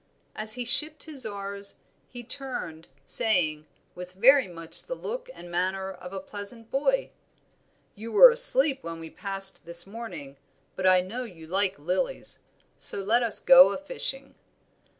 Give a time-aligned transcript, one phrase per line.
[0.35, 1.75] As he shipped his oars
[2.09, 7.11] he turned, saying, with very much the look and manner of a pleasant boy
[7.93, 10.37] "You were asleep when we passed this morning;
[10.75, 12.39] but I know you like lilies,
[12.79, 14.33] so let us go a fishing."